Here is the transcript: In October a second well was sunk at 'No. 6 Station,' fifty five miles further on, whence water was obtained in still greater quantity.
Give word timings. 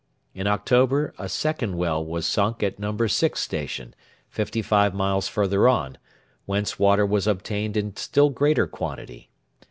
In 0.33 0.47
October 0.47 1.13
a 1.19 1.29
second 1.29 1.77
well 1.77 2.03
was 2.03 2.25
sunk 2.25 2.63
at 2.63 2.79
'No. 2.79 3.05
6 3.05 3.39
Station,' 3.39 3.93
fifty 4.29 4.63
five 4.63 4.95
miles 4.95 5.27
further 5.27 5.67
on, 5.67 5.99
whence 6.47 6.79
water 6.79 7.05
was 7.05 7.27
obtained 7.27 7.77
in 7.77 7.95
still 7.95 8.31
greater 8.31 8.65
quantity. 8.65 9.29